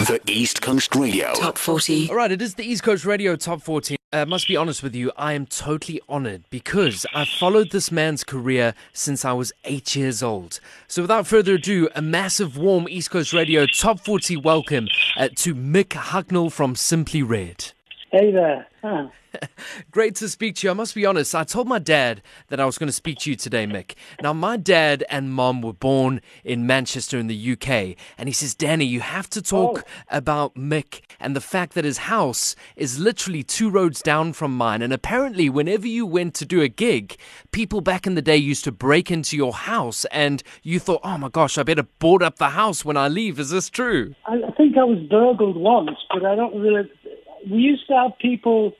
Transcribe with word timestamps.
The 0.00 0.18
East 0.26 0.62
Coast 0.62 0.96
Radio. 0.96 1.34
Top 1.34 1.58
40. 1.58 2.08
All 2.08 2.16
right, 2.16 2.32
it 2.32 2.40
is 2.40 2.54
the 2.54 2.64
East 2.64 2.82
Coast 2.82 3.04
Radio 3.04 3.36
Top 3.36 3.60
40. 3.60 3.96
I 4.14 4.20
uh, 4.20 4.26
must 4.26 4.48
be 4.48 4.56
honest 4.56 4.82
with 4.82 4.94
you, 4.94 5.12
I 5.14 5.34
am 5.34 5.44
totally 5.44 6.00
honored 6.08 6.44
because 6.48 7.04
I've 7.12 7.28
followed 7.28 7.70
this 7.70 7.92
man's 7.92 8.24
career 8.24 8.72
since 8.94 9.26
I 9.26 9.34
was 9.34 9.52
eight 9.64 9.94
years 9.94 10.22
old. 10.22 10.58
So 10.88 11.02
without 11.02 11.26
further 11.26 11.56
ado, 11.56 11.90
a 11.94 12.00
massive 12.00 12.56
warm 12.56 12.88
East 12.88 13.10
Coast 13.10 13.34
Radio 13.34 13.66
Top 13.66 14.00
40 14.00 14.38
welcome 14.38 14.88
uh, 15.18 15.28
to 15.36 15.54
Mick 15.54 15.88
Hucknall 15.88 16.50
from 16.50 16.76
Simply 16.76 17.22
Red. 17.22 17.72
Hey 18.12 18.32
there. 18.32 18.66
Huh. 18.82 19.08
Great 19.92 20.16
to 20.16 20.28
speak 20.28 20.56
to 20.56 20.66
you. 20.66 20.72
I 20.72 20.74
must 20.74 20.96
be 20.96 21.06
honest, 21.06 21.32
I 21.34 21.44
told 21.44 21.68
my 21.68 21.78
dad 21.78 22.22
that 22.48 22.58
I 22.58 22.64
was 22.64 22.76
going 22.76 22.88
to 22.88 22.92
speak 22.92 23.18
to 23.18 23.30
you 23.30 23.36
today, 23.36 23.64
Mick. 23.66 23.92
Now, 24.20 24.32
my 24.32 24.56
dad 24.56 25.04
and 25.08 25.32
mom 25.32 25.62
were 25.62 25.72
born 25.74 26.20
in 26.42 26.66
Manchester 26.66 27.18
in 27.18 27.28
the 27.28 27.52
UK, 27.52 27.94
and 28.18 28.28
he 28.28 28.32
says, 28.32 28.56
Danny, 28.56 28.84
you 28.86 28.98
have 29.00 29.30
to 29.30 29.40
talk 29.40 29.84
Oh. 29.86 29.90
about 30.08 30.56
Mick 30.56 31.02
and 31.20 31.36
the 31.36 31.40
fact 31.40 31.74
that 31.74 31.84
his 31.84 31.98
house 31.98 32.56
is 32.74 32.98
literally 32.98 33.44
two 33.44 33.70
roads 33.70 34.02
down 34.02 34.32
from 34.32 34.56
mine. 34.56 34.82
And 34.82 34.92
apparently, 34.92 35.48
whenever 35.48 35.86
you 35.86 36.04
went 36.04 36.34
to 36.36 36.44
do 36.46 36.60
a 36.62 36.68
gig, 36.68 37.16
people 37.52 37.80
back 37.82 38.08
in 38.08 38.16
the 38.16 38.22
day 38.22 38.36
used 38.36 38.64
to 38.64 38.72
break 38.72 39.12
into 39.12 39.36
your 39.36 39.52
house, 39.52 40.04
and 40.06 40.42
you 40.64 40.80
thought, 40.80 41.02
oh 41.04 41.18
my 41.18 41.28
gosh, 41.28 41.56
I 41.58 41.62
better 41.62 41.84
board 42.00 42.24
up 42.24 42.38
the 42.38 42.48
house 42.50 42.84
when 42.84 42.96
I 42.96 43.06
leave. 43.06 43.38
Is 43.38 43.50
this 43.50 43.70
true? 43.70 44.16
I, 44.26 44.34
I 44.48 44.50
think 44.56 44.76
I 44.76 44.82
was 44.82 44.98
burgled 45.08 45.56
once, 45.56 45.90
but 46.12 46.24
I 46.24 46.34
don't 46.34 46.58
really. 46.58 46.90
We 47.48 47.58
used 47.58 47.86
to 47.88 47.94
have 47.94 48.18
people 48.18 48.74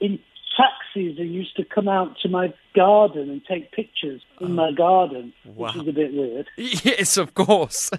in 0.00 0.18
taxis 0.56 1.16
who 1.16 1.24
used 1.24 1.56
to 1.56 1.64
come 1.64 1.88
out 1.88 2.16
to 2.22 2.28
my 2.28 2.52
garden 2.74 3.30
and 3.30 3.44
take 3.44 3.72
pictures 3.72 4.22
in 4.40 4.54
my 4.54 4.72
garden, 4.72 5.32
which 5.44 5.76
is 5.76 5.88
a 5.88 5.92
bit 5.92 6.12
weird. 6.12 6.48
Yes, 6.56 7.16
of 7.16 7.34
course. 7.34 7.90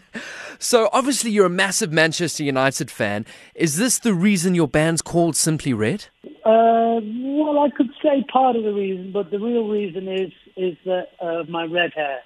So 0.59 0.89
obviously 0.91 1.31
you're 1.31 1.45
a 1.45 1.49
massive 1.49 1.91
Manchester 1.91 2.43
United 2.43 2.91
fan. 2.91 3.25
Is 3.55 3.77
this 3.77 3.99
the 3.99 4.13
reason 4.13 4.55
your 4.55 4.67
band's 4.67 5.01
called 5.01 5.35
Simply 5.35 5.73
Red? 5.73 6.05
Uh, 6.46 6.99
well, 7.01 7.59
I 7.59 7.70
could 7.75 7.90
say 8.01 8.23
part 8.31 8.55
of 8.55 8.63
the 8.63 8.73
reason, 8.73 9.12
but 9.12 9.31
the 9.31 9.40
real 9.40 9.68
reason 9.68 10.07
is 10.07 10.31
is 10.57 10.77
that 10.85 11.07
uh, 11.20 11.43
my 11.49 11.65
red 11.65 11.93
hair. 11.96 12.20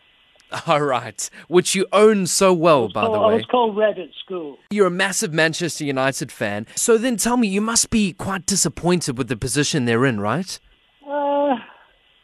All 0.67 0.81
right, 0.81 1.29
which 1.47 1.75
you 1.75 1.85
own 1.91 2.27
so 2.27 2.53
well, 2.53 2.87
by 2.89 3.01
the 3.01 3.09
Oh, 3.09 3.23
I 3.23 3.27
way. 3.29 3.35
was 3.35 3.45
called 3.45 3.75
Red 3.75 3.97
at 3.99 4.09
school. 4.23 4.57
You're 4.69 4.87
a 4.87 4.91
massive 4.91 5.33
Manchester 5.33 5.83
United 5.85 6.31
fan. 6.31 6.67
So 6.75 6.97
then 6.97 7.17
tell 7.17 7.37
me, 7.37 7.47
you 7.47 7.61
must 7.61 7.89
be 7.89 8.13
quite 8.13 8.45
disappointed 8.45 9.17
with 9.17 9.27
the 9.27 9.35
position 9.37 9.85
they're 9.85 10.05
in, 10.05 10.19
right? 10.19 10.59
Uh, 11.07 11.55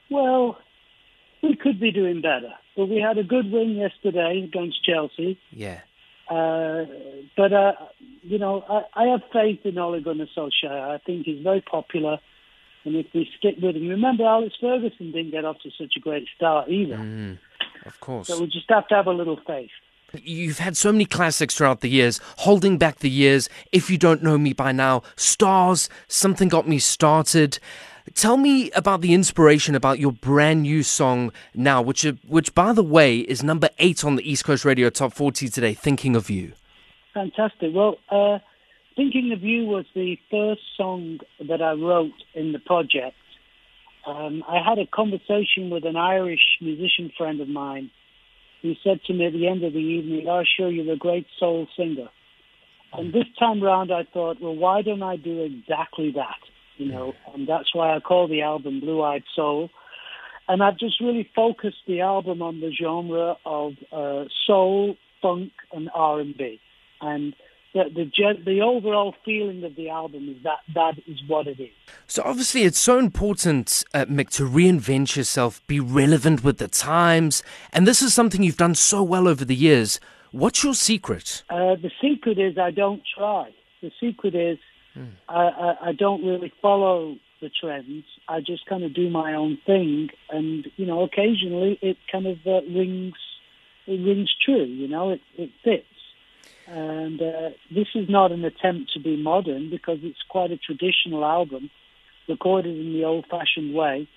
well, 0.09 0.57
we 1.43 1.55
could 1.55 1.79
be 1.79 1.91
doing 1.91 2.21
better, 2.21 2.53
but 2.77 2.85
we 2.87 2.97
had 2.97 3.17
a 3.17 3.23
good 3.23 3.51
win 3.51 3.71
yesterday 3.71 4.43
against 4.47 4.83
Chelsea. 4.85 5.39
Yeah. 5.51 5.79
Uh, 6.29 6.85
but 7.35 7.51
uh, 7.51 7.73
you 8.21 8.37
know, 8.39 8.63
I, 8.69 9.03
I 9.03 9.07
have 9.07 9.21
faith 9.33 9.59
in 9.65 9.77
Ole 9.77 9.99
Gunnar 10.01 10.27
Solskjaer. 10.37 10.91
I 10.91 10.97
think 10.99 11.25
he's 11.25 11.43
very 11.43 11.59
popular, 11.61 12.19
and 12.85 12.95
if 12.95 13.07
we 13.13 13.27
stick 13.37 13.55
with 13.61 13.75
him, 13.75 13.87
remember 13.89 14.23
Alex 14.23 14.55
Ferguson 14.61 15.11
didn't 15.11 15.31
get 15.31 15.43
off 15.43 15.57
to 15.63 15.69
such 15.77 15.93
a 15.97 15.99
great 15.99 16.27
start 16.35 16.69
either. 16.69 17.37
Of 17.85 17.99
course. 17.99 18.27
So 18.27 18.39
we 18.39 18.47
just 18.47 18.69
have 18.69 18.87
to 18.89 18.95
have 18.95 19.07
a 19.07 19.11
little 19.11 19.39
faith. 19.47 19.69
You've 20.13 20.59
had 20.59 20.75
so 20.75 20.91
many 20.91 21.05
classics 21.05 21.55
throughout 21.55 21.79
the 21.79 21.89
years, 21.89 22.19
holding 22.39 22.77
back 22.77 22.99
the 22.99 23.09
years. 23.09 23.47
If 23.71 23.89
you 23.89 23.97
don't 23.97 24.21
know 24.21 24.37
me 24.37 24.51
by 24.51 24.73
now, 24.73 25.03
stars, 25.15 25.89
something 26.07 26.49
got 26.49 26.67
me 26.67 26.79
started. 26.79 27.59
Tell 28.13 28.35
me 28.35 28.71
about 28.71 28.99
the 29.01 29.13
inspiration 29.13 29.73
about 29.73 29.99
your 29.99 30.11
brand 30.11 30.63
new 30.63 30.83
song 30.83 31.31
now, 31.53 31.81
which, 31.81 32.05
which 32.27 32.53
by 32.53 32.73
the 32.73 32.83
way, 32.83 33.19
is 33.19 33.41
number 33.41 33.69
eight 33.79 34.03
on 34.03 34.17
the 34.17 34.29
East 34.29 34.43
Coast 34.43 34.65
Radio 34.65 34.89
Top 34.89 35.13
40 35.13 35.47
today. 35.47 35.73
Thinking 35.73 36.17
of 36.17 36.29
you. 36.29 36.53
Fantastic. 37.13 37.71
Well, 37.73 37.97
uh, 38.09 38.39
Thinking 38.95 39.31
of 39.31 39.41
You 39.41 39.65
was 39.65 39.85
the 39.95 40.17
first 40.29 40.61
song 40.75 41.19
that 41.39 41.61
I 41.61 41.71
wrote 41.71 42.11
in 42.33 42.51
the 42.51 42.59
project. 42.59 43.15
Um, 44.05 44.43
I 44.47 44.57
had 44.67 44.79
a 44.79 44.87
conversation 44.87 45.69
with 45.69 45.85
an 45.85 45.95
Irish 45.95 46.57
musician 46.59 47.11
friend 47.17 47.39
of 47.39 47.47
mine 47.47 47.91
who 48.61 48.73
said 48.83 48.99
to 49.05 49.13
me 49.13 49.25
at 49.25 49.33
the 49.33 49.47
end 49.47 49.63
of 49.63 49.73
the 49.73 49.79
evening, 49.79 50.27
oh, 50.27 50.43
sure, 50.57 50.69
you're 50.69 50.93
a 50.93 50.97
great 50.97 51.27
soul 51.39 51.67
singer. 51.75 52.09
And 52.93 53.13
this 53.13 53.25
time 53.39 53.63
round, 53.63 53.91
I 53.91 54.03
thought, 54.11 54.41
well, 54.41 54.55
why 54.55 54.81
don't 54.81 55.03
I 55.03 55.15
do 55.15 55.43
exactly 55.43 56.11
that? 56.15 56.37
You 56.77 56.91
know, 56.91 57.13
and 57.33 57.47
that's 57.47 57.73
why 57.73 57.95
I 57.95 57.99
call 57.99 58.27
the 58.27 58.41
album 58.41 58.79
Blue 58.79 59.01
Eyed 59.01 59.23
Soul. 59.35 59.69
And 60.47 60.61
I've 60.61 60.77
just 60.77 60.99
really 60.99 61.29
focused 61.35 61.83
the 61.87 62.01
album 62.01 62.41
on 62.41 62.59
the 62.59 62.71
genre 62.71 63.37
of 63.45 63.73
uh, 63.91 64.25
soul, 64.45 64.95
funk, 65.21 65.51
and 65.71 65.89
R&B. 65.93 66.59
And 66.99 67.33
the, 67.73 67.85
the 67.93 68.05
gen- 68.05 68.43
the 68.45 68.61
overall 68.61 69.15
feeling 69.23 69.63
of 69.63 69.75
the 69.75 69.89
album 69.89 70.29
is 70.29 70.43
that 70.43 70.59
that 70.75 70.95
is 71.07 71.19
what 71.27 71.47
it 71.47 71.59
is. 71.59 71.69
So 72.07 72.21
obviously, 72.25 72.63
it's 72.63 72.79
so 72.79 72.99
important, 72.99 73.83
uh, 73.93 74.05
Mick, 74.05 74.29
to 74.31 74.43
reinvent 74.43 75.15
yourself, 75.15 75.65
be 75.67 75.79
relevant 75.79 76.43
with 76.43 76.57
the 76.57 76.67
times, 76.67 77.43
and 77.71 77.87
this 77.87 78.01
is 78.01 78.13
something 78.13 78.43
you've 78.43 78.57
done 78.57 78.75
so 78.75 79.01
well 79.03 79.27
over 79.27 79.45
the 79.45 79.55
years. 79.55 79.99
What's 80.31 80.63
your 80.63 80.73
secret? 80.73 81.43
Uh, 81.49 81.75
the 81.75 81.91
secret 82.01 82.39
is 82.39 82.57
I 82.57 82.71
don't 82.71 83.01
try. 83.17 83.51
The 83.81 83.91
secret 83.99 84.35
is 84.35 84.59
I, 85.27 85.33
I, 85.33 85.75
I 85.89 85.91
don't 85.93 86.25
really 86.25 86.53
follow 86.61 87.17
the 87.41 87.49
trends. 87.49 88.03
I 88.27 88.39
just 88.39 88.65
kind 88.65 88.83
of 88.83 88.93
do 88.93 89.09
my 89.09 89.33
own 89.33 89.57
thing, 89.65 90.09
and 90.29 90.67
you 90.75 90.85
know, 90.85 91.03
occasionally 91.03 91.79
it 91.81 91.97
kind 92.11 92.27
of 92.27 92.37
uh, 92.45 92.61
rings 92.61 93.15
it 93.87 94.05
rings 94.05 94.29
true. 94.45 94.65
You 94.65 94.87
know, 94.87 95.11
it 95.11 95.21
it 95.37 95.49
fits. 95.63 95.85
And 96.67 97.21
uh, 97.21 97.49
this 97.73 97.87
is 97.95 98.09
not 98.09 98.31
an 98.31 98.45
attempt 98.45 98.93
to 98.93 98.99
be 98.99 99.21
modern 99.21 99.69
because 99.69 99.99
it's 100.03 100.21
quite 100.29 100.51
a 100.51 100.57
traditional 100.57 101.25
album, 101.25 101.69
recorded 102.27 102.77
in 102.77 102.93
the 102.93 103.03
old-fashioned 103.03 103.73
way. 103.73 104.07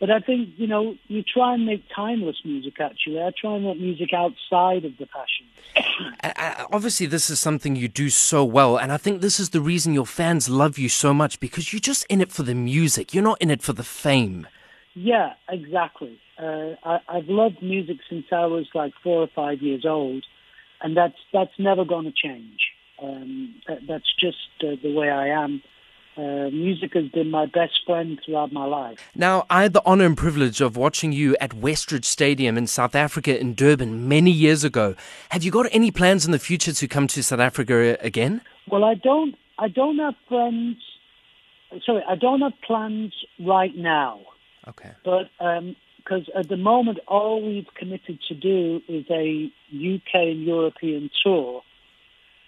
But 0.00 0.10
I 0.10 0.18
think, 0.18 0.50
you 0.56 0.66
know, 0.66 0.96
you 1.06 1.22
try 1.22 1.54
and 1.54 1.64
make 1.64 1.84
timeless 1.94 2.36
music, 2.44 2.80
actually. 2.80 3.20
I 3.20 3.30
try 3.40 3.54
and 3.54 3.64
make 3.64 3.80
music 3.80 4.10
outside 4.12 4.84
of 4.84 4.92
the 4.98 5.06
fashion. 5.06 6.66
Obviously, 6.72 7.06
this 7.06 7.30
is 7.30 7.38
something 7.38 7.76
you 7.76 7.88
do 7.88 8.10
so 8.10 8.44
well, 8.44 8.76
and 8.76 8.92
I 8.92 8.96
think 8.96 9.20
this 9.20 9.38
is 9.38 9.50
the 9.50 9.60
reason 9.60 9.94
your 9.94 10.06
fans 10.06 10.48
love 10.48 10.78
you 10.78 10.88
so 10.88 11.14
much 11.14 11.38
because 11.38 11.72
you're 11.72 11.80
just 11.80 12.04
in 12.06 12.20
it 12.20 12.32
for 12.32 12.42
the 12.42 12.54
music. 12.54 13.14
You're 13.14 13.24
not 13.24 13.40
in 13.40 13.50
it 13.50 13.62
for 13.62 13.72
the 13.72 13.84
fame. 13.84 14.48
Yeah, 14.94 15.34
exactly. 15.48 16.18
Uh, 16.38 16.74
I, 16.84 16.98
I've 17.08 17.28
loved 17.28 17.62
music 17.62 17.98
since 18.08 18.26
I 18.32 18.46
was 18.46 18.66
like 18.74 18.92
four 19.02 19.22
or 19.22 19.28
five 19.34 19.62
years 19.62 19.84
old, 19.84 20.24
and 20.80 20.96
that's 20.96 21.16
that's 21.32 21.52
never 21.58 21.84
going 21.84 22.04
to 22.04 22.12
change. 22.12 22.60
Um, 23.02 23.54
that, 23.66 23.78
that's 23.88 24.12
just 24.18 24.36
uh, 24.62 24.76
the 24.82 24.92
way 24.94 25.10
I 25.10 25.28
am. 25.28 25.62
Uh, 26.16 26.48
music 26.50 26.94
has 26.94 27.08
been 27.08 27.28
my 27.28 27.44
best 27.44 27.72
friend 27.84 28.20
throughout 28.24 28.52
my 28.52 28.64
life. 28.64 29.00
Now, 29.16 29.46
I 29.50 29.62
had 29.62 29.72
the 29.72 29.82
honor 29.84 30.04
and 30.06 30.16
privilege 30.16 30.60
of 30.60 30.76
watching 30.76 31.10
you 31.10 31.36
at 31.40 31.50
Westridge 31.50 32.04
Stadium 32.04 32.56
in 32.56 32.68
South 32.68 32.94
Africa 32.94 33.36
in 33.36 33.54
Durban 33.54 34.06
many 34.06 34.30
years 34.30 34.62
ago. 34.62 34.94
Have 35.30 35.42
you 35.42 35.50
got 35.50 35.66
any 35.72 35.90
plans 35.90 36.24
in 36.24 36.30
the 36.30 36.38
future 36.38 36.72
to 36.72 36.86
come 36.86 37.08
to 37.08 37.22
South 37.22 37.40
Africa 37.40 37.96
again? 38.00 38.42
Well, 38.70 38.84
I 38.84 38.94
don't. 38.94 39.34
I 39.58 39.66
don't 39.68 39.98
have 39.98 40.14
friends. 40.28 40.76
Sorry, 41.84 42.02
I 42.08 42.14
don't 42.14 42.42
have 42.42 42.52
plans 42.64 43.12
right 43.40 43.74
now. 43.76 44.20
Okay. 44.68 44.92
But 45.04 45.30
because 46.04 46.28
at 46.36 46.48
the 46.48 46.56
moment, 46.56 46.98
all 47.08 47.42
we've 47.44 47.72
committed 47.74 48.18
to 48.28 48.34
do 48.34 48.80
is 48.88 49.06
a 49.10 49.50
UK 49.72 50.14
and 50.14 50.44
European 50.44 51.10
tour. 51.22 51.62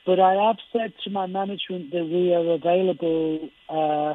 But 0.05 0.21
I 0.21 0.34
have 0.34 0.56
said 0.72 0.93
to 1.05 1.11
my 1.11 1.27
management 1.27 1.91
that 1.91 2.05
we 2.05 2.34
are 2.34 2.53
available 2.53 3.49
uh, 3.69 4.15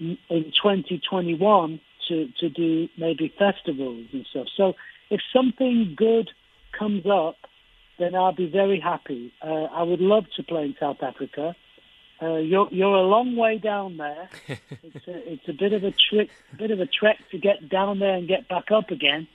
in 0.00 0.18
2021 0.30 1.80
to, 2.08 2.28
to 2.40 2.48
do 2.48 2.88
maybe 2.98 3.32
festivals 3.38 4.06
and 4.12 4.26
stuff. 4.30 4.46
So 4.56 4.72
if 5.10 5.20
something 5.32 5.94
good 5.96 6.30
comes 6.76 7.04
up, 7.06 7.36
then 7.98 8.14
I'll 8.14 8.34
be 8.34 8.50
very 8.50 8.80
happy. 8.80 9.32
Uh, 9.42 9.64
I 9.64 9.82
would 9.82 10.00
love 10.00 10.24
to 10.36 10.42
play 10.42 10.62
in 10.64 10.74
South 10.80 11.02
Africa. 11.02 11.54
Uh, 12.22 12.36
you're 12.36 12.68
you're 12.70 12.94
a 12.94 13.02
long 13.02 13.34
way 13.34 13.58
down 13.58 13.96
there. 13.96 14.28
it's 14.82 15.08
a, 15.08 15.32
it's 15.32 15.48
a 15.48 15.52
bit 15.52 15.72
of 15.72 15.82
a 15.82 15.92
trick, 16.10 16.30
bit 16.56 16.70
of 16.70 16.78
a 16.78 16.86
trek 16.86 17.18
to 17.32 17.38
get 17.38 17.68
down 17.68 17.98
there 17.98 18.14
and 18.14 18.28
get 18.28 18.48
back 18.48 18.70
up 18.70 18.90
again, 18.90 19.26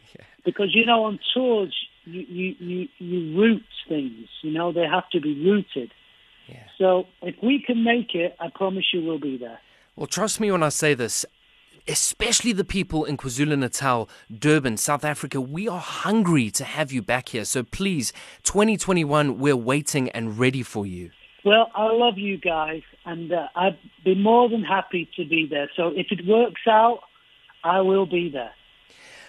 because 0.45 0.73
you 0.73 0.85
know 0.85 1.03
on 1.03 1.19
tours 1.33 1.75
you 2.05 2.21
you 2.21 2.55
you, 2.59 2.87
you 2.99 3.39
route 3.39 3.63
things. 3.89 4.27
You 4.41 4.51
know 4.51 4.71
they 4.71 4.85
have 4.85 5.09
to 5.11 5.19
be 5.19 5.45
routed. 5.45 5.91
Yeah. 6.47 6.63
So 6.77 7.07
if 7.21 7.35
we 7.43 7.61
can 7.61 7.83
make 7.83 8.15
it, 8.15 8.37
I 8.39 8.49
promise 8.53 8.85
you 8.93 9.03
we'll 9.03 9.19
be 9.19 9.37
there. 9.37 9.59
Well, 9.97 10.07
trust 10.07 10.39
me 10.39 10.49
when 10.49 10.63
I 10.63 10.69
say 10.69 10.93
this, 10.93 11.25
especially 11.87 12.53
the 12.53 12.63
people 12.63 13.03
in 13.03 13.17
KwaZulu 13.17 13.57
Natal, 13.57 14.07
Durban, 14.33 14.77
South 14.77 15.03
Africa, 15.03 15.41
we 15.41 15.67
are 15.67 15.79
hungry 15.79 16.49
to 16.51 16.63
have 16.63 16.91
you 16.91 17.01
back 17.01 17.29
here. 17.29 17.43
So 17.43 17.63
please, 17.63 18.13
2021, 18.43 19.39
we're 19.39 19.57
waiting 19.57 20.09
and 20.11 20.39
ready 20.39 20.63
for 20.63 20.85
you. 20.85 21.11
Well, 21.47 21.71
I 21.75 21.93
love 21.93 22.17
you 22.17 22.37
guys, 22.37 22.81
and 23.05 23.31
uh, 23.31 23.47
I'd 23.55 23.77
be 24.03 24.15
more 24.15 24.49
than 24.49 24.65
happy 24.65 25.09
to 25.15 25.23
be 25.23 25.47
there. 25.49 25.71
So 25.77 25.93
if 25.95 26.07
it 26.11 26.27
works 26.27 26.67
out, 26.67 26.99
I 27.63 27.79
will 27.79 28.05
be 28.05 28.29
there. 28.29 28.51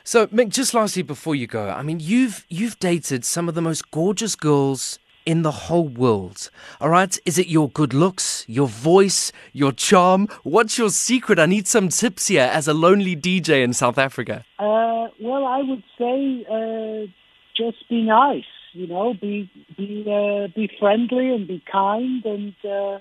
So, 0.02 0.26
Mick, 0.26 0.48
just 0.48 0.74
lastly 0.74 1.02
before 1.02 1.36
you 1.36 1.46
go, 1.46 1.68
I 1.68 1.82
mean, 1.82 2.00
you've 2.00 2.44
you've 2.48 2.76
dated 2.80 3.24
some 3.24 3.48
of 3.48 3.54
the 3.54 3.62
most 3.62 3.92
gorgeous 3.92 4.34
girls 4.34 4.98
in 5.26 5.42
the 5.42 5.52
whole 5.52 5.86
world. 5.86 6.50
All 6.80 6.88
right? 6.88 7.16
Is 7.24 7.38
it 7.38 7.46
your 7.46 7.70
good 7.70 7.94
looks, 7.94 8.44
your 8.48 8.66
voice, 8.66 9.30
your 9.52 9.70
charm? 9.70 10.26
What's 10.42 10.76
your 10.76 10.90
secret? 10.90 11.38
I 11.38 11.46
need 11.46 11.68
some 11.68 11.88
tips 11.88 12.26
here 12.26 12.50
as 12.52 12.66
a 12.66 12.74
lonely 12.74 13.14
DJ 13.14 13.62
in 13.62 13.72
South 13.74 13.96
Africa. 13.96 14.44
Uh, 14.58 15.06
well, 15.20 15.44
I 15.44 15.62
would 15.62 15.84
say 15.96 16.44
uh, 16.50 17.06
just 17.56 17.88
be 17.88 18.02
nice. 18.02 18.57
You 18.72 18.86
know, 18.86 19.14
be 19.14 19.50
be 19.76 20.04
uh, 20.06 20.48
be 20.54 20.70
friendly 20.78 21.32
and 21.34 21.46
be 21.48 21.62
kind, 21.70 22.24
and 22.24 22.54
uh, 22.64 22.98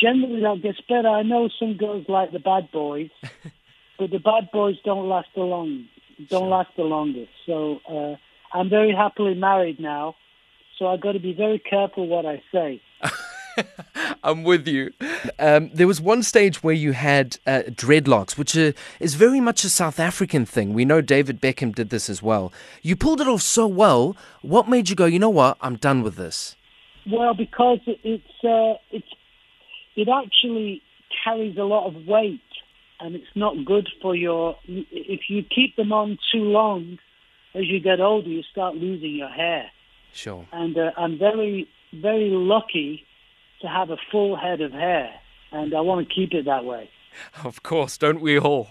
generally 0.00 0.40
that 0.42 0.60
gets 0.62 0.80
better. 0.88 1.08
I 1.08 1.22
know 1.22 1.48
some 1.58 1.76
girls 1.76 2.06
like 2.08 2.32
the 2.32 2.38
bad 2.38 2.70
boys, 2.72 3.10
but 3.98 4.10
the 4.10 4.18
bad 4.18 4.50
boys 4.52 4.76
don't 4.84 5.08
last 5.08 5.28
the 5.34 5.42
long, 5.42 5.86
don't 6.28 6.42
Sure. 6.42 6.48
last 6.48 6.70
the 6.76 6.84
longest. 6.84 7.30
So 7.46 7.80
uh, 7.88 8.16
I'm 8.56 8.68
very 8.68 8.94
happily 8.94 9.34
married 9.34 9.80
now, 9.80 10.14
so 10.78 10.86
I've 10.86 11.00
got 11.00 11.12
to 11.12 11.20
be 11.20 11.32
very 11.34 11.58
careful 11.58 12.06
what 12.06 12.26
I 12.26 12.42
say. 12.52 12.80
I'm 14.22 14.42
with 14.42 14.66
you. 14.66 14.92
Um, 15.38 15.70
there 15.72 15.86
was 15.86 16.00
one 16.00 16.22
stage 16.22 16.62
where 16.62 16.74
you 16.74 16.92
had 16.92 17.38
uh, 17.46 17.62
dreadlocks, 17.68 18.36
which 18.36 18.56
uh, 18.56 18.72
is 18.98 19.14
very 19.14 19.40
much 19.40 19.64
a 19.64 19.70
South 19.70 19.98
African 19.98 20.44
thing. 20.44 20.74
We 20.74 20.84
know 20.84 21.00
David 21.00 21.40
Beckham 21.40 21.74
did 21.74 21.90
this 21.90 22.10
as 22.10 22.22
well. 22.22 22.52
You 22.82 22.96
pulled 22.96 23.20
it 23.20 23.28
off 23.28 23.42
so 23.42 23.66
well. 23.66 24.16
What 24.42 24.68
made 24.68 24.88
you 24.88 24.96
go, 24.96 25.06
you 25.06 25.18
know 25.18 25.30
what, 25.30 25.56
I'm 25.60 25.76
done 25.76 26.02
with 26.02 26.16
this? 26.16 26.56
Well, 27.10 27.34
because 27.34 27.80
it, 27.86 27.98
it's 28.04 28.44
uh, 28.44 28.78
it's 28.90 29.08
it 29.96 30.08
actually 30.08 30.82
carries 31.24 31.56
a 31.56 31.62
lot 31.64 31.86
of 31.86 32.06
weight, 32.06 32.40
and 33.00 33.14
it's 33.14 33.34
not 33.34 33.64
good 33.64 33.88
for 34.02 34.14
your. 34.14 34.56
If 34.66 35.20
you 35.28 35.42
keep 35.42 35.76
them 35.76 35.92
on 35.92 36.18
too 36.32 36.44
long, 36.44 36.98
as 37.54 37.64
you 37.66 37.80
get 37.80 38.00
older, 38.00 38.28
you 38.28 38.42
start 38.50 38.76
losing 38.76 39.16
your 39.16 39.30
hair. 39.30 39.70
Sure. 40.12 40.46
And 40.52 40.76
uh, 40.76 40.90
I'm 40.96 41.18
very 41.18 41.68
very 41.92 42.30
lucky 42.30 43.04
to 43.62 43.68
have 43.68 43.90
a 43.90 43.96
full 44.10 44.36
head 44.36 44.60
of 44.60 44.72
hair, 44.72 45.10
and 45.52 45.74
I 45.74 45.80
want 45.80 46.08
to 46.08 46.14
keep 46.14 46.32
it 46.32 46.44
that 46.46 46.64
way. 46.64 46.88
Of 47.44 47.62
course, 47.64 47.98
don't 47.98 48.20
we 48.20 48.38
all? 48.38 48.68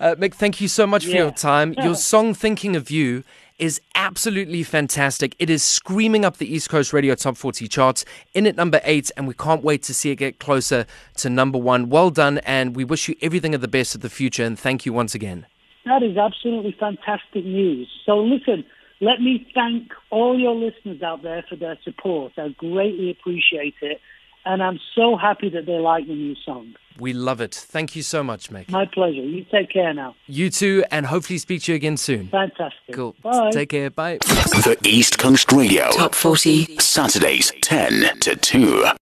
Uh, 0.00 0.14
Mick, 0.18 0.34
thank 0.34 0.60
you 0.60 0.68
so 0.68 0.86
much 0.86 1.04
for 1.04 1.10
Yeah. 1.10 1.18
your 1.24 1.30
time. 1.30 1.74
Your 1.82 1.94
song 1.94 2.32
Thinking 2.34 2.74
of 2.74 2.90
You 2.90 3.22
is 3.58 3.80
absolutely 3.94 4.62
fantastic. 4.62 5.36
It 5.38 5.50
is 5.50 5.62
screaming 5.62 6.24
up 6.24 6.38
the 6.38 6.52
East 6.52 6.70
Coast 6.70 6.92
Radio 6.94 7.14
Top 7.14 7.36
40 7.36 7.68
charts 7.68 8.04
in 8.34 8.46
at 8.46 8.56
number 8.56 8.80
eight, 8.84 9.10
and 9.16 9.28
we 9.28 9.34
can't 9.34 9.62
wait 9.62 9.82
to 9.84 9.94
see 9.94 10.10
it 10.10 10.16
get 10.16 10.38
closer 10.40 10.86
to 11.18 11.28
number 11.30 11.58
one. 11.58 11.90
Well 11.90 12.10
done, 12.10 12.38
and 12.38 12.74
we 12.74 12.82
wish 12.84 13.08
you 13.08 13.14
everything 13.20 13.54
of 13.54 13.60
the 13.60 13.68
best 13.68 13.94
of 13.94 14.00
the 14.00 14.10
future, 14.10 14.42
and 14.44 14.58
thank 14.58 14.86
you 14.86 14.92
once 14.92 15.14
again. 15.14 15.46
That 15.84 16.02
is 16.02 16.16
absolutely 16.16 16.74
fantastic 16.80 17.44
news. 17.44 17.88
So 18.06 18.18
listen, 18.18 18.64
let 19.00 19.20
me 19.20 19.46
thank 19.54 19.92
all 20.10 20.38
your 20.38 20.54
listeners 20.54 21.02
out 21.02 21.22
there 21.22 21.44
for 21.48 21.56
their 21.56 21.76
support. 21.84 22.32
I 22.38 22.48
greatly 22.56 23.10
appreciate 23.10 23.74
it. 23.82 24.00
And 24.44 24.62
I'm 24.62 24.80
so 24.94 25.16
happy 25.16 25.48
that 25.50 25.66
they 25.66 25.78
like 25.78 26.06
the 26.06 26.14
new 26.14 26.34
song. 26.44 26.74
We 26.98 27.12
love 27.12 27.40
it. 27.40 27.54
Thank 27.54 27.96
you 27.96 28.02
so 28.02 28.22
much, 28.22 28.50
Mick. 28.50 28.68
My 28.70 28.84
pleasure. 28.86 29.22
You 29.22 29.44
take 29.50 29.70
care 29.72 29.94
now. 29.94 30.14
You 30.26 30.50
too, 30.50 30.84
and 30.90 31.06
hopefully 31.06 31.38
speak 31.38 31.62
to 31.62 31.72
you 31.72 31.76
again 31.76 31.96
soon. 31.96 32.28
Fantastic. 32.28 32.94
Cool. 32.94 33.16
Bye. 33.22 33.50
Take 33.50 33.70
care. 33.70 33.90
Bye. 33.90 34.18
The 34.20 34.76
East 34.84 35.18
Coast 35.18 35.50
Radio. 35.52 35.90
Top 35.90 36.14
40. 36.14 36.78
Saturdays, 36.78 37.52
10 37.62 38.18
to 38.20 38.36
2. 38.36 38.92